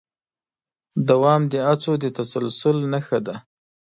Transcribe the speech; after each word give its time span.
دوام 1.09 1.41
د 1.51 1.53
هڅو 1.67 1.91
د 2.03 2.05
تسلسل 2.17 2.77
نښه 2.91 3.19
ده. 3.25 3.35